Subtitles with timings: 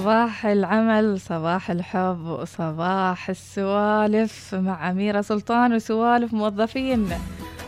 [0.00, 7.08] صباح العمل صباح الحب وصباح السوالف مع أميرة سلطان وسوالف موظفين.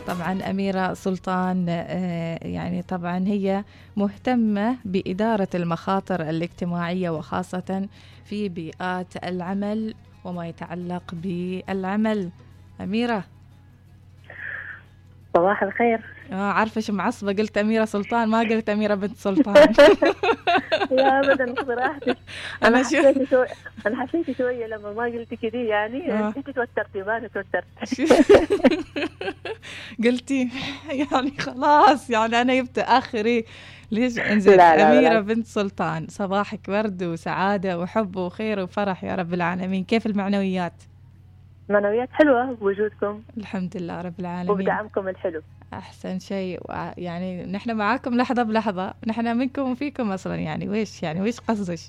[0.07, 3.63] طبعا أميرة سلطان آه، يعني طبعا هي
[3.97, 7.87] مهتمة بإدارة المخاطر الاجتماعية وخاصة
[8.25, 9.93] في بيئات العمل
[10.23, 12.29] وما يتعلق بالعمل.
[12.81, 13.23] أميرة.
[15.33, 15.99] صباح الخير.
[16.31, 19.55] آه عارفة شو معصبة؟ قلت أميرة سلطان ما قلت أميرة بنت سلطان.
[20.91, 22.17] لا ابدا خذ راحتك
[22.63, 23.45] أنا أنا شو- حسيت شوي
[23.87, 26.27] أنا حسيت شوية لما ما قلتي كذي يعني آه.
[26.37, 27.65] أنت توترتي ما أنا توترت.
[30.03, 30.49] قلتي
[30.89, 33.45] يعني خلاص يعني أنا جبت آخري.
[33.91, 35.19] ليش؟ إنزين لا، لا، أميرة لا.
[35.19, 39.83] بنت سلطان صباحك ورد وسعادة وحب وخير وفرح يا رب العالمين.
[39.83, 40.73] كيف المعنويات؟
[41.69, 43.21] معنويات حلوة بوجودكم.
[43.37, 44.51] الحمد لله رب العالمين.
[44.51, 45.41] وبدعمكم الحلو.
[45.73, 46.61] أحسن شيء.
[46.97, 48.93] يعني نحن معاكم لحظة بلحظة.
[49.07, 50.35] نحن منكم وفيكم أصلا.
[50.35, 51.79] يعني ويش يعني ويش قصدك؟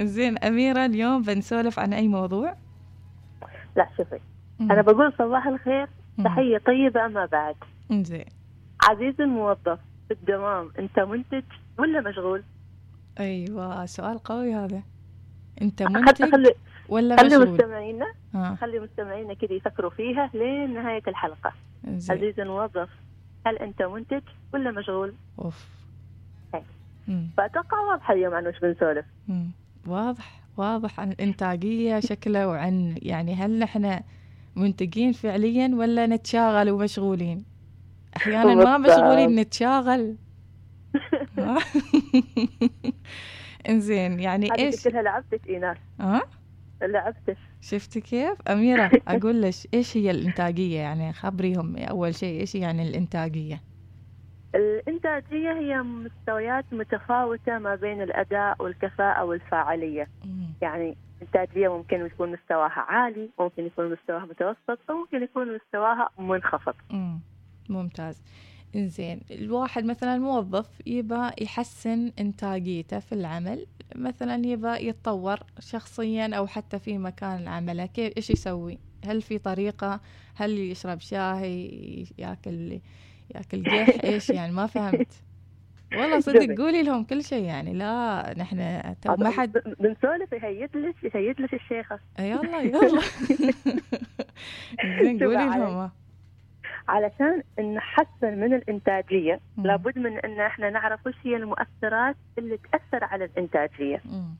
[0.00, 2.54] زين أميرة اليوم بنسولف عن أي موضوع؟
[3.76, 4.20] لا شوفي.
[4.60, 5.88] أنا بقول صباح الخير.
[6.18, 6.24] مم.
[6.24, 7.54] تحية طيبة أما بعد.
[7.90, 8.24] زين
[8.88, 11.42] عزيزي الموظف في الدوام أنت منتج
[11.78, 12.42] ولا مشغول؟
[13.20, 14.82] أيوة سؤال قوي هذا.
[15.62, 16.24] أنت منتج؟
[16.88, 21.52] ولا خلي مشغول مستمعينا ها خلي مستمعينا كذا يفكروا فيها لين نهايه الحلقة.
[21.88, 22.16] زين.
[22.16, 22.88] عزيزي الموظف
[23.46, 24.22] هل أنت منتج
[24.54, 25.66] ولا مشغول؟ أوف.
[27.36, 29.06] فأتوقع واضحه اليوم عن وش بنسولف.
[29.86, 34.00] واضح واضح عن الإنتاجية شكله وعن يعني هل نحن
[34.56, 37.44] منتجين فعليا ولا نتشاغل ومشغولين؟
[38.16, 38.78] أحيانا ما.
[38.78, 40.16] مشغولين نتشاغل؟
[43.68, 45.76] إنزين يعني هذه إيش؟ قلت لها لعبتك إيناس.
[46.00, 46.22] ها
[46.86, 47.36] لعبتك.
[47.60, 53.60] شفتي كيف؟ أميرة أقول لك إيش هي الإنتاجية؟ يعني خبريهم أول شيء إيش يعني الإنتاجية؟
[54.54, 60.08] الإنتاجية هي مستويات متفاوتة ما بين الأداء والكفاءة والفاعلية.
[60.62, 66.74] يعني إنتاجية ممكن يكون مستواها عالي ممكن يكون مستواها متوسط أو ممكن يكون مستواها منخفض.
[66.90, 67.20] مم.
[67.68, 68.22] ممتاز.
[68.76, 76.78] إنزين الواحد مثلا موظف يبى يحسن إنتاجيته في العمل مثلا يبى يتطور شخصيا أو حتى
[76.78, 80.00] في مكان عمله كيف إيش يسوي؟ هل في طريقة؟
[80.34, 82.80] هل يشرب شاي؟ ياكل
[83.34, 85.12] ياكل قح إيش يعني؟ ما فهمت.
[85.92, 86.58] والله صدق.
[86.58, 87.72] قولي لهم كل شيء يعني.
[87.72, 88.56] لا نحن
[89.18, 92.00] ما حد بنسولف يهيت لك يهيت لك الشيخة.
[92.18, 93.00] يلا يلا.
[95.02, 95.36] زين قولي.
[95.36, 95.90] لهم.
[96.88, 97.42] علشان
[97.74, 99.66] نحسن من الإنتاجية مم.
[99.66, 104.34] لابد من أن إحنا نعرف وش هي المؤثرات اللي تأثر على الإنتاجية مم.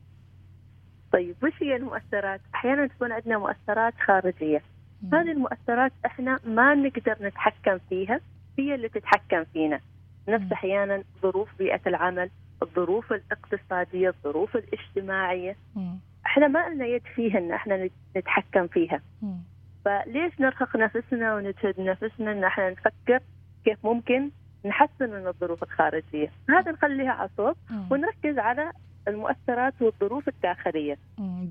[1.13, 4.61] طيب وش هي المؤثرات؟ أحيانا تكون عندنا مؤثرات خارجية
[5.03, 5.15] مم.
[5.15, 8.19] هذه المؤثرات إحنا ما نقدر نتحكم فيها
[8.59, 9.79] هي اللي تتحكم فينا
[10.27, 10.51] نفس.
[10.51, 12.29] أحيانا ظروف بيئة العمل
[12.63, 15.97] الظروف الاقتصادية الظروف الاجتماعية مم.
[16.25, 19.32] إحنا ما لنا يد فيها ان إحنا نتحكم فيها مم.
[19.85, 23.19] فليش نرهق نفسنا ونجهد نفسنا إن إحنا نفكر
[23.65, 24.29] كيف ممكن
[24.65, 27.55] نحسن من الظروف الخارجية هذا نخليها على صوب.
[27.91, 28.71] ونركز على
[29.07, 30.97] المؤثرات والظروف الداخلية.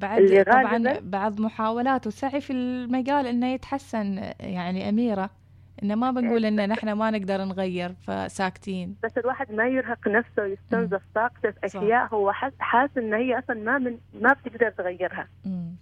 [0.00, 5.30] بعد طبعا بعض محاولات وسعي في المجال إنه يتحسن يعني أميرة
[5.82, 11.02] إنه ما بنقول ان نحن ما نقدر نغير فساكتين بس الواحد ما يرهق نفسه ويستنزف
[11.14, 11.80] طاقته في صح.
[11.80, 15.28] أشياء هو حاس حاسس ان هي أصلا ما من ما بتقدر تغيرها.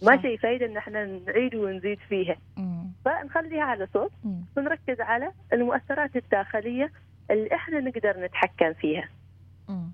[0.02, 0.22] ما.
[0.22, 2.92] شيء فايده إن إحنا نعيد ونزيد فيها مم.
[3.04, 4.44] فنخليها على صوت مم.
[4.56, 6.92] ونركز على المؤثرات الداخلية
[7.30, 9.08] اللي إحنا نقدر نتحكم فيها
[9.68, 9.92] مم.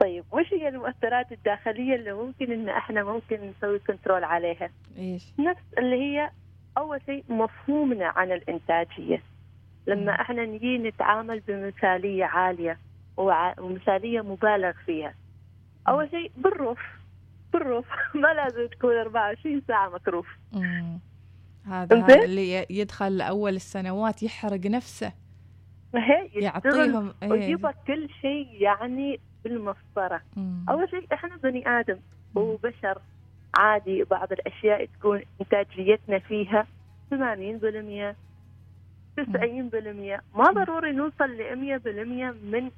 [0.00, 5.62] طيب وش هي المؤثرات الداخلية اللي ممكن إن إحنا ممكن نسوي كنترول عليها إيش نفس
[5.78, 6.30] اللي هي
[6.78, 9.22] أول شيء مفهومنا عن الإنتاجية.
[9.86, 12.78] لما إحنا نجي نتعامل بمثالية عالية
[13.16, 15.14] ومثالية مبالغ فيها.
[15.88, 16.78] أول شيء بالروف
[17.52, 17.86] بالروف
[18.22, 20.26] ما لازم تكون 24 ساعة مكروف.
[21.66, 25.12] هذا؟ هذا اللي يدخل اول السنوات يحرق نفسه.
[26.34, 27.28] يعطيهم إيه.
[27.30, 30.20] ويجيب كل شيء يعني بالمسطره.
[30.68, 31.98] أول شيء إحنا بني آدم
[32.34, 32.98] وبشر.
[33.54, 36.66] عادي بعض الأشياء تكون إنتاجيتنا فيها
[37.10, 37.16] 80% 90%
[40.34, 41.86] ما ضروري نوصل ل 100%
[42.44, 42.70] من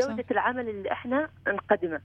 [0.00, 2.00] جودة العمل اللي إحنا نقدمه.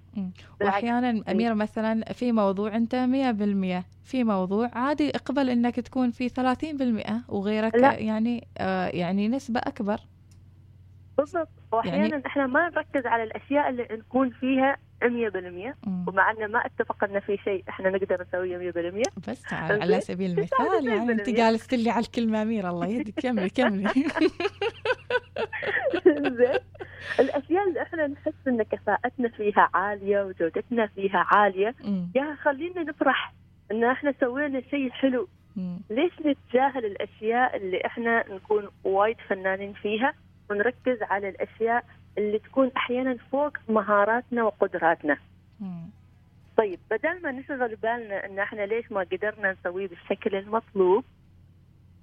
[0.62, 7.24] وأحيانا أميرة مثلا في موضوع أنت 100% في موضوع عادي إقبل إنك تكون في 30%
[7.30, 7.94] وغيرك لا.
[8.00, 9.98] يعني آه يعني نسبة أكبر.
[11.18, 11.50] بالضبط.
[11.72, 14.78] وأحيانا يعني- إحنا ما نركز على الأشياء اللي نكون فيها
[15.10, 16.06] 100% مم.
[16.08, 20.88] ومع ان ما اتفقنا في شيء إحنا نقدر نسويه 100% بس على, على سبيل المثال
[20.88, 21.34] يعني أنت 99%.
[21.34, 23.90] جالست لي على الكلمة أميرة الله يهديك كملي كملي
[26.06, 26.60] زين
[27.20, 31.76] الأشياء اللي إحنا نحس إن كفاءتنا فيها عالية وجودتنا فيها عالية.
[32.16, 33.34] يا خلينا نفرح
[33.72, 35.28] إن إحنا سوينا شيء حلو.
[35.90, 40.14] ليش نتجاهل الأشياء اللي إحنا نكون وايد فنانين فيها
[40.50, 41.86] ونركز على الأشياء
[42.18, 45.18] اللي تكون أحيانا فوق مهاراتنا وقدراتنا
[45.60, 45.90] مم.
[46.58, 51.04] طيب بدل ما نشغل بالنا إن إحنا ليش ما قدرنا نسويه بالشكل المطلوب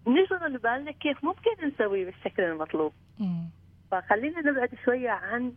[0.06, 3.44] نشغل بالنا كيف ممكن نسويه بالشكل المطلوب مم.
[3.90, 5.52] فخلينا نبعد شوية عن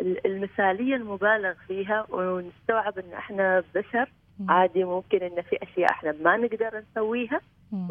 [0.00, 4.50] ال- المثالية المبالغ فيها ونستوعب إن إحنا بشر مم.
[4.50, 7.40] عادي ممكن إن في أشياء إحنا ما نقدر نسويها.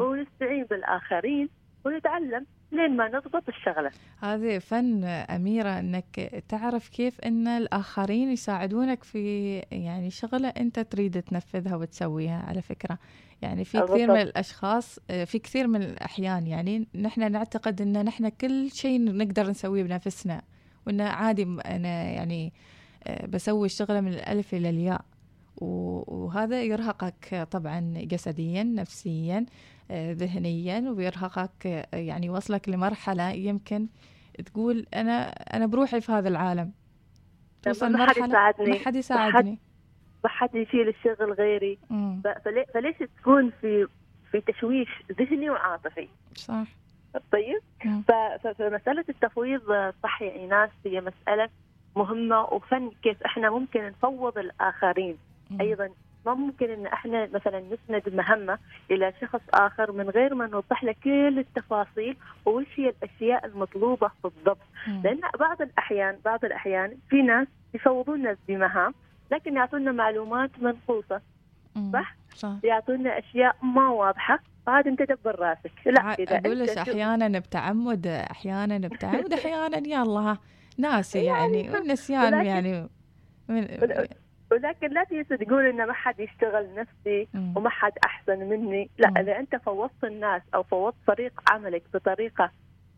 [0.00, 1.48] ونستعين بالآخرين
[1.84, 3.90] ونتعلم لين ما نضبط الشغلة.
[4.20, 11.76] هذه فن أميرة أنك تعرف كيف أن الآخرين يساعدونك في يعني شغلة أنت تريد تنفذها
[11.76, 12.98] وتسويها على فكرة.
[13.42, 14.32] يعني في كثير من
[15.10, 20.42] آه، في كثير من الأحيان يعني نحن نعتقد أن نحن كل شيء نقدر نسويه بنفسنا
[20.86, 22.52] وأن عادي أنا يعني
[23.06, 25.04] آه، بسوي الشغلة من الألف إلى الياء.
[25.56, 29.46] وهذا يرهقك طبعا جسديا نفسيا.
[29.92, 33.86] ذهنيا وبيرهقك آه، يعني وصلك لمرحلة يمكن
[34.46, 36.72] تقول أنا أنا بروحي في هذا العالم.
[37.62, 38.70] توصل ما حد يساعدني.
[38.70, 39.58] ما حد يساعدني.
[40.24, 41.78] ما حد يشيل الشغل غيري.
[42.74, 43.86] فليش تكون في
[44.30, 44.88] في تشويش
[45.18, 46.66] ذهني وعاطفي؟ صح.
[47.32, 47.60] طيب.
[47.84, 48.02] مم.
[48.02, 51.48] ف- ف- فمسألة التفويض آه، صح يا إيناس هي مسألة
[51.96, 55.16] مهمة وفن كيف إحنا ممكن نفوض الآخرين.
[55.50, 55.60] مم.
[56.26, 58.58] ما ممكن إن إحنا مثلا نسند مهمة
[58.90, 64.58] إلى شخص آخر من غير ما نوضح له كل التفاصيل وش هي الأشياء المطلوبة بالضبط.
[65.04, 68.94] لأن بعض الاحيان بعض الأحيان في ناس يفوضونا بمهام
[69.30, 71.20] لكن يعطونا معلومات منقوصة.
[71.92, 77.38] صح؟ صح يعطونا أشياء ما واضحة فهذا أنت دبر راسك لا إذا أقول لك أحيانا
[77.38, 80.36] بتعمد أحيانا بتعمد أحيانا يلا
[80.78, 82.88] ناسي يعني يعني والنسيان يعني
[83.48, 83.66] من
[84.54, 87.28] ولكن لا تجي تقول إن ما حد يشتغل نفسي.
[87.56, 89.18] وما حد أحسن مني لا مم.
[89.18, 92.50] إذا أنت فوضت الناس أو فوضت طريق عملك بطريقة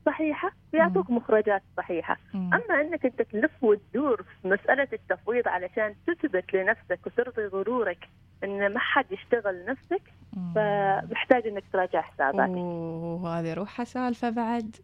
[0.07, 2.51] صحيحة بيعطوك مخرجات صحيحة مم.
[2.55, 8.09] أما إنك أنت تلف وتدور في مسألة التفويض علشان تثبت لنفسك وترضي غرورك
[8.45, 10.03] إن ما حد يشتغل نفسك.
[10.55, 14.77] فمحتاج إنك تراجع حساباتك أوه هذه روحها سالفة بعد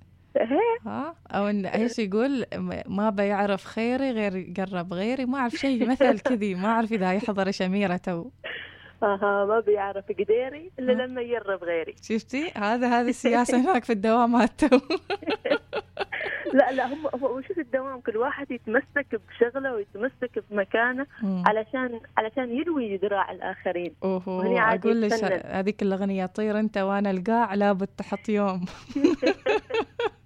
[0.87, 2.44] ها؟ أو إن إيش يقول
[2.87, 5.26] ما بيعرف خيري غير يقرب غيري.
[5.26, 6.55] ما أعرف شيء مثل كذي.
[6.55, 8.31] ما أعرف إذا يحضر شميرة تو.
[9.02, 10.93] أها ما بيعرف قديري إلا.
[10.93, 11.94] لما يرب غيري.
[12.02, 14.79] شفتي؟ هذا هذه السياسة هناك في الدوامات تو.
[16.52, 18.00] لا لا هم هو في الدوام.
[18.00, 21.06] كل واحد يتمسك بشغله ويتمسك بمكانه.
[21.23, 23.94] علشان علشان يلوي ذراع الآخرين.
[24.05, 25.12] اوه أقول لك.
[25.46, 28.64] هذيك الأغنية طير أنت وأنا القاع لابد تحط يوم.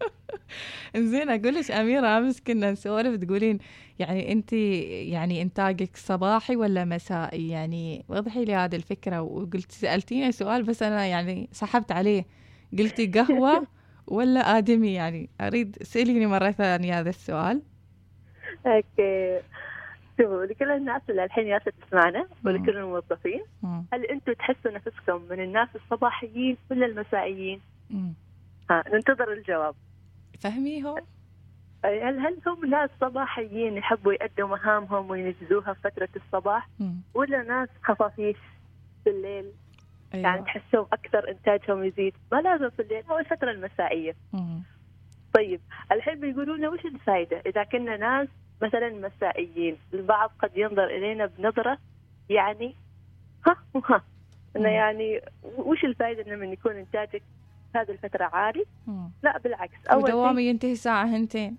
[0.96, 3.58] زين أقول لك أميرة امس كنا نسولف تقولين
[3.98, 9.20] يعني انت يعني إنتاجك صباحي ولا مسائي؟ يعني وضحي لي هذه الفكرة.
[9.20, 12.25] وقلت سألتيني سؤال بس أنا يعني سحبت عليه.
[12.78, 13.66] قلتي قهوة
[14.06, 17.62] ولا آدمي؟ يعني أريد ساليني مرة ثانية هذا السؤال.
[18.66, 19.40] أوكي.
[20.21, 23.42] شوفوا لكل الناس اللي الحين جالسه تسمعنا ولكل الموظفين.
[23.92, 27.61] هل أنتم تحسوا نفسكم من الناس الصباحيين ولا المسائيين؟
[28.71, 29.75] ها ننتظر الجواب.
[30.40, 30.97] فهميهم؟
[31.85, 37.00] هل هل هم ناس صباحيين يحبوا يأدوا مهامهم وينجزوها في فترة الصباح؟ مم.
[37.14, 38.37] ولا ناس خفافيش
[39.05, 39.52] في الليل؟
[40.14, 42.14] يعني أيوه تحسهم أكثر إنتاجهم يزيد.
[42.33, 44.14] ما لازم في الليل أو الفترة المسائية.
[44.33, 44.62] مم.
[45.35, 45.61] طيب
[45.93, 48.28] الحين بيقولوا لنا وش الفائدة إذا كنا ناس
[48.62, 51.78] مثلا مسائيين البعض قد ينظر إلينا بنظرة
[52.31, 52.75] يعني
[53.47, 54.02] ها وها
[54.57, 54.75] إنه مم.
[54.75, 55.21] يعني
[55.57, 57.25] وش الفائدة إنه من يكون إنتاجك في
[57.76, 59.11] هذه الفترة عالي مم.
[59.23, 59.87] لا بالعكس.
[59.90, 61.56] أول شيء ودوامي ينتهي الساعة هنتين.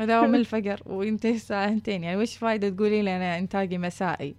[0.00, 2.04] ودوام الفجر وينتهي الساعة هنتين.
[2.04, 4.34] يعني وش فايدة تقولي لي أنا إنتاجي مسائي؟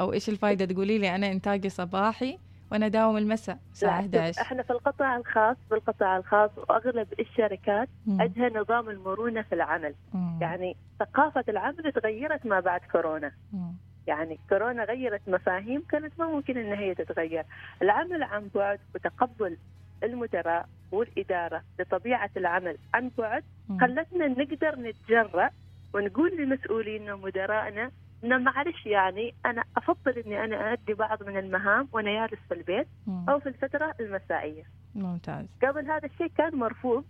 [0.00, 2.38] أو إيش الفايدة تقولي لي أنا إنتاجي صباحي
[2.72, 7.08] وأنا داوم المساء الساعة لا، شوف، 11 إحنا في القطاع الخاص في القطاع الخاص وأغلب
[7.20, 7.88] الشركات.
[8.08, 10.38] عندها نظام المرونة في العمل، مم.
[10.40, 13.72] يعني ثقافة العمل تغيرت ما بعد كورونا، مم.
[14.06, 17.44] يعني كورونا غيرت مفاهيم كانت ما ممكن ان هي تتغير،
[17.82, 19.56] العمل عن بعد وتقبل
[20.02, 23.44] المدراء والإدارة لطبيعة العمل عن بعد.
[23.80, 25.50] خلتنا نقدر نتجرأ
[25.94, 27.90] ونقول لمسؤولينا ومدرائنا
[28.24, 32.86] إنه معلش يعني أنا أفضل إني أنا اؤدي بعض من المهام وأنا جالس في البيت.
[33.28, 34.62] أو في الفترة المسائية.
[34.94, 37.04] ممتاز قبل هذا الشيء كان مرفوض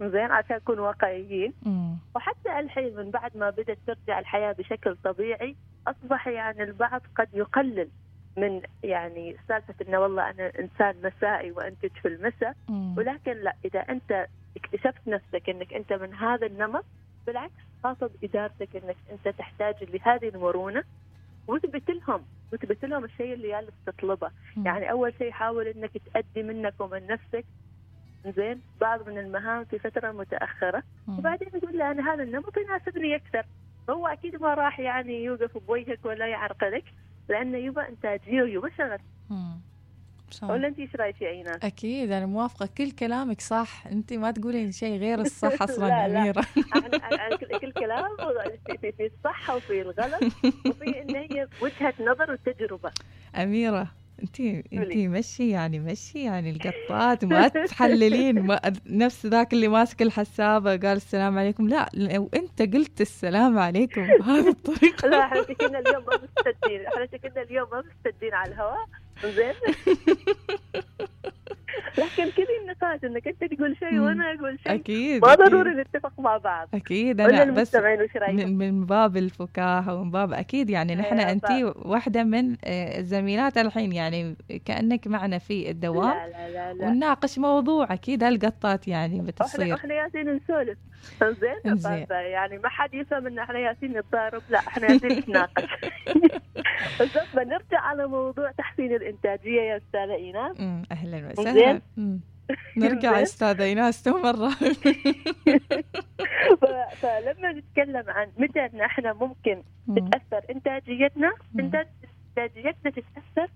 [0.00, 1.96] زين عشان نكون واقعيين مم.
[2.16, 5.56] وحتى الحين من بعد ما بدأت ترجع الحياة بشكل طبيعي
[5.86, 7.88] أصبح يعني البعض قد يقلل
[8.36, 12.54] من يعني سالفة إنه والله أنا إنسان مسائي وأنتج في المساء.
[12.98, 14.26] ولكن لا إذا أنت
[14.56, 16.84] اكتشفت نفسك إنك أنت من هذا النمط
[17.26, 17.52] بالعكس
[17.84, 20.84] خاطب إدارتك إنك أنت تحتاج لهذه المرونة.
[21.48, 24.30] واثبت لهم واثبت لهم الشيء اللي جالس تطلبه.
[24.64, 27.44] يعني أول شيء حاول إنك تأدي منك ومن نفسك.
[28.36, 30.82] زين بعض من المهام في فترة متأخرة.
[31.18, 33.46] وبعدين يقول له أنا هذا النمط يناسبني أكثر.
[33.90, 36.84] هو أكيد ما راح يعني يوقف بوجهك ولا يعرقلك.
[37.28, 38.70] لأنه يبغى انتاجيه ويبغى
[40.30, 40.50] شغل.
[40.50, 44.72] ولا أنت إيش رأيك يا ايناس؟ أكيد أنا موافقة كل كلامك صح أنت ما تقولين
[44.72, 46.20] شيء غير الصح أصلا لا، لا.
[46.20, 48.10] أميرة عن عن عن كل كل كلام
[48.66, 50.22] في, في, في الصح وفي الغلط
[50.66, 52.90] وفي إن هي وجهة نظر وتجربة
[53.42, 53.86] أميرة
[54.24, 54.40] انت
[54.72, 54.96] انت.
[54.96, 61.38] مشي يعني مشي يعني القطات ما تحللين ما نفس ذاك اللي ماسك الحسابة قال السلام
[61.38, 61.68] عليكم.
[61.68, 65.08] لا لو انت قلت السلام عليكم بهذه الطريقة.
[65.08, 68.86] لا إحنا كنا اليوم ما مستدين إحنا كنا اليوم ما مستدين على الهواء.
[69.24, 69.54] زين.
[71.98, 73.98] لكن كل النقاش إنك أنت تقول شيء.
[74.00, 75.34] وأنا أقول شيء أكيد ما.
[75.34, 77.76] ضروري نتفق مع بعض أكيد أنا بس؟
[78.28, 81.44] من, من باب الفكاهة ومن باب أكيد يعني نحن إيه، انت
[81.76, 87.38] واحدة من آه، الزميلات الحين يعني كأنك معنا في الدوام لا لا لا لا ونناقش
[87.38, 90.78] موضوع أكيد هالقطات يعني بتصير إحنا ياسين نسولف
[91.22, 92.04] زين.
[92.06, 95.64] ف- يعني ما حد يفهم إن إحنا ياسين نتضارب لا إحنا ياسين نتناقش
[97.00, 100.60] بس بنرجع على موضوع تحسين الإنتاجية يا أستاذة إيناس
[100.92, 101.32] أهلا.
[101.38, 101.80] وسهلا.
[102.76, 103.22] نرجع.
[103.22, 104.48] أستاذة إيناس تو مرة
[107.02, 109.62] فلما نتكلم عن متى إحنا ممكن.
[109.96, 113.50] تتأثر إنتاجيتنا إنتاجيتنا تتأثر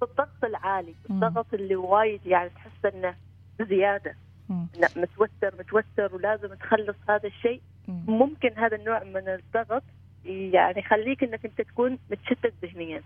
[0.00, 0.94] بالضغط العالي.
[1.10, 3.14] الضغط اللي وايد يعني تحس إنه
[3.60, 4.16] زياده.
[4.50, 7.60] لا متوتر متوتر ولازم تخلص هذا الشيء.
[7.88, 9.82] ممكن هذا النوع من الضغط
[10.26, 13.02] يعني يخليك إنك أنت تكون متشتت ذهنيا.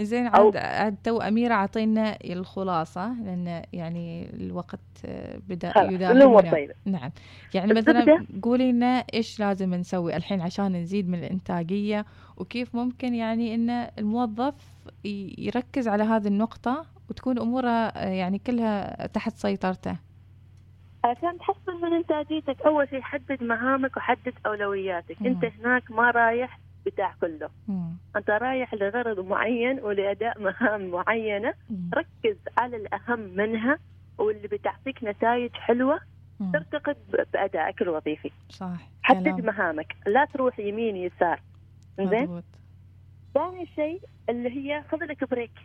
[0.00, 6.74] زين عاد عاد تو أميرة أعطينا الخلاصة لأن يعني الوقت آه، يداهمنا طيبة.
[6.84, 7.10] نعم.
[7.54, 13.54] يعني مثلا قولي لنا إيش لازم نسوي الحين عشان نزيد من الإنتاجية وكيف ممكن يعني
[13.54, 14.54] إن الموظف
[15.38, 19.96] يركز على هذه النقطة وتكون أموره آه، يعني كلها تحت سيطرته؟
[21.04, 25.22] عشان تحسن من انتاجيتك أول شيء حدد مهامك وحدد أولوياتك.
[25.22, 25.26] مم.
[25.26, 27.48] أنت هناك ما رايح بتاع كله.
[27.68, 27.96] مم.
[28.16, 31.54] أنت رايح لغرض معين ولأداء مهام معينة.
[31.70, 31.90] مم.
[31.94, 33.78] ركز على الأهم منها
[34.18, 36.00] واللي بتعطيك نتائج حلوة
[36.40, 36.52] مم.
[37.32, 38.30] بأدائك الوظيفي.
[38.48, 38.90] صح.
[39.02, 39.46] حدد كلام.
[39.46, 39.96] مهامك.
[40.06, 41.42] لا تروح يمين يسار.
[42.00, 42.42] زين؟
[43.34, 45.58] ثاني شيء اللي هي خذ لك break.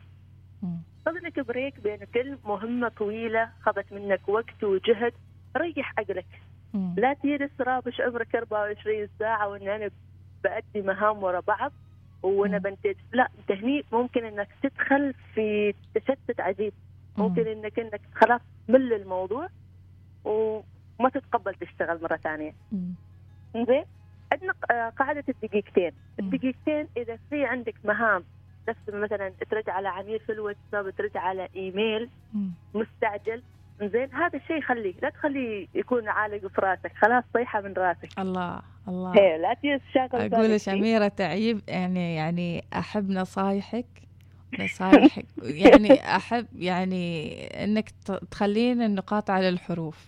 [0.63, 0.81] مم.
[1.05, 5.13] خذ لك break بين كل مهمة طويلة خذت منك وقت وجهد
[5.57, 6.25] ريح عقلك.
[6.97, 9.89] لا تجلس رابش عمرك 24 ساعة وإن أنا
[10.43, 11.71] بأدي مهام ورا بعض
[12.23, 12.57] وأنا.
[12.57, 16.73] بنتج لا أنت هني ممكن إنك تدخل في تشتت عجيب
[17.17, 19.47] ممكن إنك إنك خلاص تمل الموضوع
[20.25, 22.93] وما تتقبل تشتغل مرة ثانية مم.
[23.55, 23.83] زين
[24.33, 25.91] عندنا آه، قاعدة الدقيقتين.
[26.19, 28.23] الدقيقتين إذا في عندك مهام
[28.69, 32.09] نفس مثلا ترد على عميل في الواتساب ترد على إيميل.
[32.73, 33.43] مستعجل.
[33.81, 38.19] زين هذا الشيء خليه لا تخليه يكون عالق في راسك خلاص طيحه من راسك.
[38.19, 39.13] الله الله.
[39.15, 39.51] هي لا
[39.95, 40.69] أقول بالك لك.
[40.69, 43.85] أميرة تعيب يعني يعني أحب نصايحك
[44.59, 45.25] نصايحك.
[45.63, 50.05] يعني أحب يعني إنك ت- تخلين النقاط على الحروف.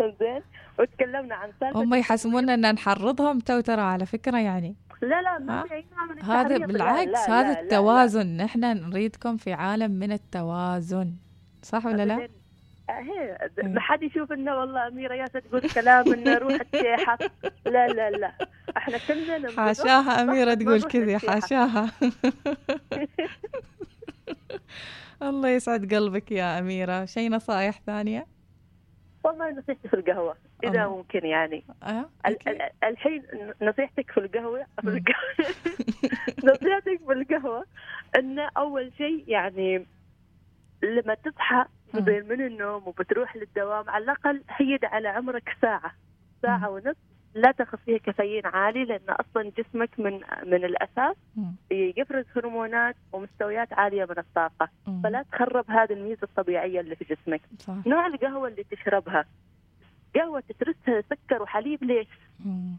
[0.00, 0.42] زين
[0.78, 4.74] وتكلمنا عن سالفة هم يحسبون أن نحرضهم تو ترى على فكرة يعني.
[5.02, 6.58] لا لا ما؟ في أي نوع من هذا.
[6.58, 11.12] لا، بالعكس لا، هذا لا، لا، التوازن نحن نريدكم في عالم من التوازن
[11.62, 12.28] صح ولا لا؟
[12.90, 13.68] هي إيه.
[13.68, 17.18] ما حد يشوف إنه والله أميرة ياسر تقول كلام إنه روح السياحة
[17.66, 18.32] لا لا لا
[18.76, 19.50] إحنا كلنا.
[19.56, 21.18] حاشاها أميرة ما تقول كذي.
[21.18, 21.90] حاشاها
[25.22, 28.26] الله يسعد قلبك يا أميرة شيء نصايح ثانية؟
[29.26, 30.96] والله نصيحتي في القهوة إذا الله.
[30.96, 32.08] ممكن يعني أه؟
[32.84, 33.22] الحين
[33.62, 34.88] نصيحتك في القهوة في
[36.50, 37.64] نصيحتك في القهوة
[38.18, 39.86] إنه أول شيء يعني
[40.82, 41.64] لما تصحى
[41.94, 45.92] من النوم وبتروح للدوام على الأقل هيد على عمرك ساعة
[46.42, 46.96] ساعة ونص
[47.36, 50.12] لا تاخذ فيها كافيين عالي لأن أصلا جسمك من
[50.46, 51.16] من الأساس.
[51.70, 54.68] يفرز هرمونات ومستويات عالية من الطاقة.
[55.02, 59.24] فلا تخرب هذه الميزة الطبيعية اللي في جسمك صح نوع القهوة اللي تشربها
[60.14, 62.08] قهوة تترسها سكر وحليب ليش
[62.44, 62.76] مم.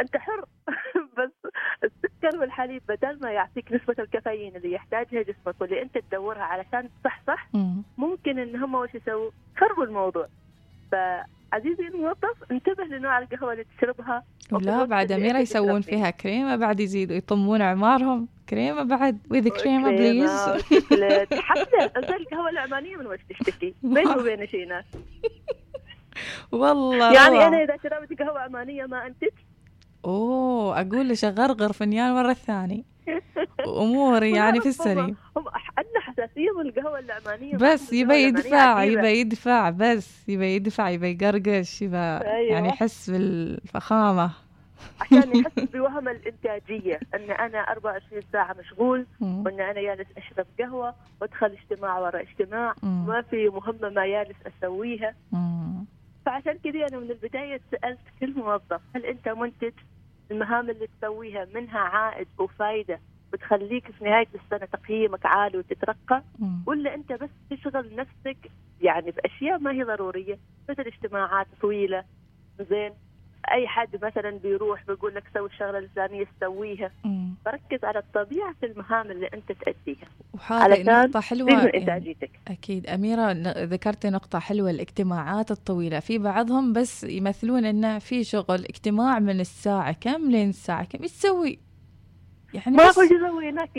[0.00, 0.44] أنت حر
[1.18, 1.52] بس
[1.84, 7.48] السكر والحليب بدل ما يعطيك نسبة الكافيين اللي يحتاجها جسمك واللي أنت تدورها علشان تصحصح
[7.54, 7.82] مم.
[7.98, 10.26] ممكن إن هم وش يسووا خربوا الموضوع
[11.52, 15.80] فعزيزي الموظف انتبه لنوع القهوة اللي تشربها الوقت بعد أميرة يسوون.
[15.80, 20.30] فيها كريمة بعد يزيدوا يطمون عمارهم كريمة بعد with كريمة بليز.
[21.48, 24.84] حتى زي القهوة العمانية من وش تشتكي بيني وبين شيء ناس
[26.52, 27.46] والله يعني.
[27.46, 29.28] أنا إذا شربت قهوة عمانية ما أنتج
[30.04, 32.84] أوه أقول لك غرغر فنجان مرة ثاني
[33.66, 35.44] أموري يعني في السليم هم
[35.78, 41.82] عندنا حساسيه من القهوة العمانيه بس القهوة يدفع يبى يدفع بس يبى يدفع يبى يقرقش
[41.82, 42.52] يبى أيوة.
[42.52, 44.30] يعني يحس بالفخامة
[45.00, 49.06] عشان يحس بوهم الإنتاجية إن أنا 24 ساعة مشغول.
[49.20, 52.74] وإن أنا جالس أشرب قهوة وأدخل اجتماع ورا اجتماع.
[52.82, 55.14] ما في مهمة ما جالس أسويها.
[56.26, 59.72] فعشان كذا أنا من البداية سألت كل موظف هل أنت منتج
[60.32, 63.00] المهام اللي تسويها منها عائد وفائده
[63.32, 66.22] بتخليك في نهاية السنة تقييمك عالي وتترقى.
[66.66, 72.04] ولا أنت بس تشغل نفسك يعني بأشياء ما هي ضرورية مثل اجتماعات طويلة؟
[72.70, 72.92] زين.
[73.50, 77.34] أي حد مثلا بيروح بيقول لك سوي الشغلة الفلانيه تسويها مم.
[77.44, 80.08] فركز على طبيعة المهام اللي أنت تأديها.
[80.34, 80.60] وهذه
[81.20, 82.30] حلوة تزيد من انتاجيتك
[82.86, 86.00] أميرة ن- ذكرتي نقطة حلوة الاجتماعات الطويلة.
[86.00, 91.58] في بعضهم بس يمثلون أنه في شغل اجتماع من الساعة كم لين الساعة كم؟ تسوي؟
[92.54, 93.70] يعني ما هو يسوي هناك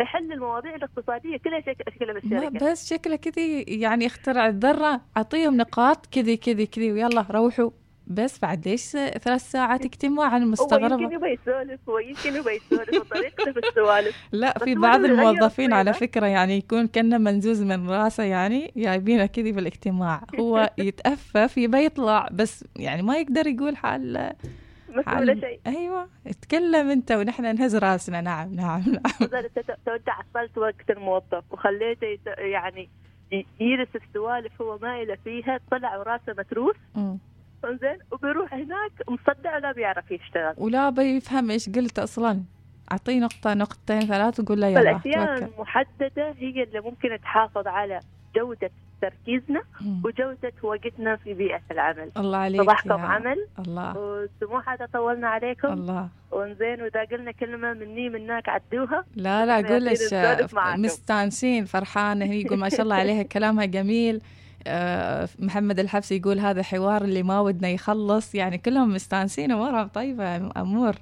[0.00, 1.36] يحل المواضيع الاقتصادية.
[1.36, 6.92] كلها شك- شكلها بالشركة بس شكله كذي يعني اخترع الذرة أعطيهم نقاط كذي كذي كذي
[6.92, 7.70] ويلا روحوا.
[8.06, 12.56] بس بعد ليش ثلاث ساعات اجتماع أنا هو مستغربة يمكن يبغى يسولف هو يمكن يبغى
[12.56, 14.16] يسولف وطريقته في السوالف.
[14.32, 15.92] لا في بعض الموظفين على.
[15.94, 20.22] فكرة يعني يكون كأنه منزوز من راسه يعني جايبينه كذي في الاجتماع.
[20.40, 24.32] هو يتأفف يبى يطلع بس يعني ما يقدر يقول حال
[24.88, 25.60] مسؤول حال شيء.
[25.66, 28.20] أيوه اتكلم أنت ونحن نهز راسنا.
[28.20, 29.30] نعم نعم نعم.
[29.88, 32.88] انت عطلت وقت الموظف وخليته يت- يعني
[33.60, 36.76] يجلس السوالف هو ما إلى فيها طلع وراسه متروس.
[37.70, 40.54] زين وبيروح هناك مصدع ولا بيعرف يشتغل.
[40.56, 42.42] ولا بيفهم إيش قلت أصلا.
[42.92, 45.52] أعطيه نقطة نقطتين ثلاث وقول له يلا فالأشياء توكل.
[45.54, 48.00] المحددة هي اللي ممكن تحافظ على
[48.36, 48.70] جودة
[49.02, 50.02] تركيزنا مم.
[50.04, 52.10] وجودة وقتنا في بيئة العمل.
[52.16, 53.46] الله عليك صباحكم يا عمل.
[53.58, 53.94] الله.
[53.98, 55.72] وسموحة طولنا عليكم.
[55.72, 56.08] الله.
[56.32, 59.04] ونزين وإذا قلنا كلمة مني منك عدوها.
[59.16, 59.98] لا لا أقول لك.
[60.78, 64.20] مستانسين فرحانة هي يقول ما شاء الله عليها كلامها جميل.
[65.38, 68.34] محمد الحبسي يقول هذا حوار اللي ما ودنا يخلص.
[68.34, 70.94] يعني كلهم مستانسين امورها طيبة أمور.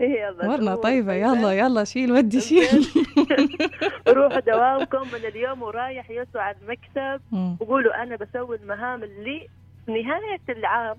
[0.00, 1.12] يلا أمورنا طيبة.
[1.12, 1.14] طيبة.
[1.14, 2.86] يلا يلا شيل ودي شيل.
[4.08, 7.20] روحوا دوامكم من اليوم ورايح يسوع على المكتب.
[7.60, 9.48] وقولوا أنا بسوي المهام اللي
[9.86, 10.96] في نهاية العام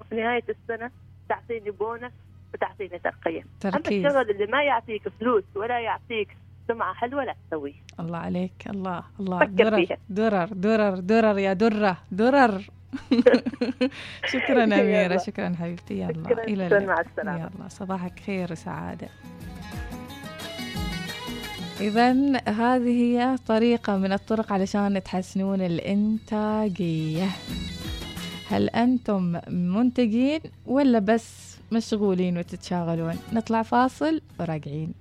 [0.00, 0.90] وفي نهاية السنة
[1.28, 2.12] تعطيني بونس
[2.54, 3.44] وتعطيني ترقية.
[3.64, 6.28] أما الشغل اللي ما يعطيك فلوس ولا يعطيك
[6.68, 8.52] سمعة حلوة لا تسويه الله عليك.
[8.70, 9.44] الله الله.
[9.44, 9.96] درر.
[10.08, 12.70] درر درر درر يا درة درر.
[14.32, 15.16] شكرا أميرة.
[15.16, 16.00] شكرا حبيبتي.
[16.00, 16.96] يلا شكرا إلى شكرا اللقاء.
[16.96, 17.38] مع السلامة.
[17.38, 19.08] يلا صباحك خير وسعادة.
[21.80, 22.12] إذا
[22.48, 27.28] هذه هي طريقة من الطرق علشان تحسنون الإنتاجية.
[28.50, 34.92] هل أنتم منتجين ولا بس مشغولين وتتشاغلون؟ نطلع فاصل وراجعين.